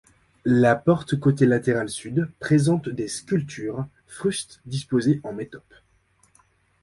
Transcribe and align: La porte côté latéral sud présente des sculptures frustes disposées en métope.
La 0.45 0.75
porte 0.75 1.19
côté 1.19 1.45
latéral 1.45 1.87
sud 1.87 2.27
présente 2.39 2.89
des 2.89 3.07
sculptures 3.07 3.85
frustes 4.07 4.59
disposées 4.65 5.21
en 5.23 5.31
métope. 5.31 5.75